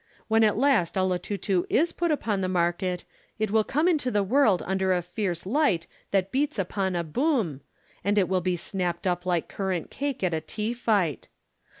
When 0.27 0.43
at 0.43 0.57
last 0.57 0.95
'Olotutu' 0.97 1.67
is 1.69 1.91
put 1.91 2.09
upon 2.09 2.41
the 2.41 2.47
market 2.49 3.03
it 3.37 3.51
will 3.51 3.63
come 3.63 3.87
into 3.87 4.09
the 4.09 4.23
world 4.23 4.63
under 4.65 4.95
the 4.95 5.03
fierce 5.03 5.45
light 5.45 5.85
that 6.09 6.31
beats 6.31 6.57
upon 6.57 6.95
a 6.95 7.03
boom, 7.03 7.61
and 8.03 8.17
it 8.17 8.27
will 8.27 8.41
be 8.41 8.57
snapped 8.57 9.05
up 9.05 9.27
like 9.27 9.47
currant 9.47 9.91
cake 9.91 10.23
at 10.23 10.33
a 10.33 10.41
tea 10.41 10.73
fight. 10.73 11.27